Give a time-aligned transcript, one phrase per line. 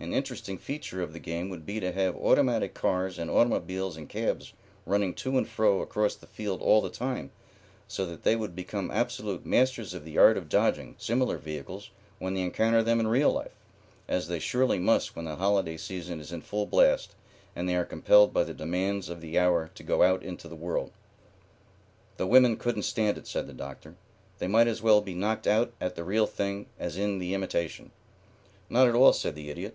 [0.00, 4.06] An interesting feature of the game would be to have automatic cars and automobiles and
[4.06, 4.52] cabs
[4.84, 7.30] running to and fro across the field all the time
[7.88, 12.34] so that they would become absolute masters of the art of dodging similar vehicles when
[12.34, 13.54] they encounter them in real life,
[14.06, 17.14] as they surely must when the holiday season is in full blast
[17.56, 20.56] and they are compelled by the demands of the hour to go out into the
[20.56, 20.90] world."
[22.18, 23.94] "The women couldn't stand it," said the Doctor.
[24.38, 27.90] "They might as well be knocked out at the real thing as in the imitation."
[28.68, 29.74] "Not at all," said the Idiot.